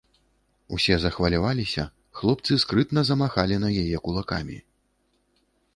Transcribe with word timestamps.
Усе 0.77 0.95
захваляваліся, 1.03 1.83
хлопцы 2.21 2.59
скрытна 2.65 3.01
замахалі 3.11 3.55
на 3.67 3.73
яе 3.85 3.97
кулакамі. 4.09 4.57